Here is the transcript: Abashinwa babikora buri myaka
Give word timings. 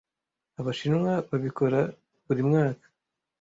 Abashinwa 0.59 1.11
babikora 1.29 1.79
buri 2.25 2.41
myaka 2.49 2.85